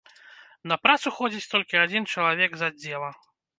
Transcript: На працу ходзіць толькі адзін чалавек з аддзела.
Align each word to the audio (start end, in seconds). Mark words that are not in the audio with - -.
На 0.71 0.77
працу 0.85 1.13
ходзіць 1.17 1.51
толькі 1.53 1.81
адзін 1.83 2.09
чалавек 2.17 2.51
з 2.65 2.73
аддзела. 2.73 3.15